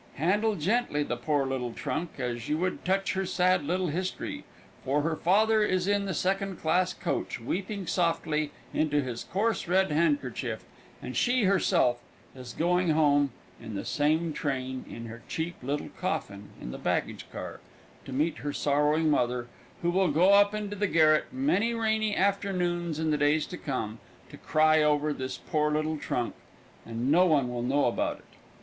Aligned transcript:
Handle 0.15 0.55
gently 0.55 1.03
the 1.03 1.15
poor 1.15 1.45
little 1.45 1.73
trunk, 1.73 2.13
as 2.19 2.49
you 2.49 2.57
would 2.57 2.83
touch 2.83 3.13
her 3.13 3.23
sad 3.23 3.63
little 3.63 3.89
history, 3.89 4.43
for 4.83 5.03
her 5.03 5.15
father 5.15 5.61
is 5.61 5.87
in 5.87 6.05
the 6.05 6.13
second 6.15 6.55
class 6.59 6.91
coach, 6.91 7.39
weeping 7.39 7.85
softly 7.85 8.49
into 8.73 9.01
his 9.03 9.23
coarse 9.25 9.67
red 9.67 9.91
handkerchief, 9.91 10.63
and 11.03 11.15
she, 11.15 11.43
herself, 11.43 11.99
is 12.35 12.53
going 12.53 12.89
home 12.89 13.29
on 13.63 13.75
the 13.75 13.85
same 13.85 14.33
train 14.33 14.83
in 14.89 15.05
her 15.05 15.21
cheap 15.27 15.53
little 15.61 15.89
coffin 15.89 16.49
in 16.59 16.71
the 16.71 16.79
baggage 16.79 17.27
car 17.31 17.59
to 18.03 18.11
meet 18.11 18.37
her 18.37 18.51
sorrowing 18.51 19.07
mother, 19.07 19.47
who 19.83 19.91
will 19.91 20.07
go 20.09 20.33
up 20.33 20.55
into 20.55 20.75
the 20.75 20.87
garret 20.87 21.25
many 21.31 21.75
rainy 21.75 22.15
afternoons 22.15 22.97
in 22.97 23.11
the 23.11 23.19
days 23.19 23.45
to 23.45 23.55
come, 23.55 23.99
to 24.31 24.37
cry 24.37 24.81
over 24.81 25.13
this 25.13 25.37
poor 25.37 25.69
little 25.69 25.99
trunk 25.99 26.33
and 26.87 27.11
no 27.11 27.27
one 27.27 27.47
will 27.53 27.61
know 27.61 27.85
about 27.85 28.17
it. 28.17 28.25